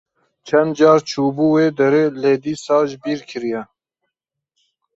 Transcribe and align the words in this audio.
Çend 0.47 0.71
car 0.77 0.99
çûbû 1.09 1.45
wê 1.53 1.67
derê, 1.77 2.05
lê 2.21 2.33
dîsa 2.43 2.77
ji 2.89 2.97
bîr 3.03 3.19
kiriye. 3.29 3.61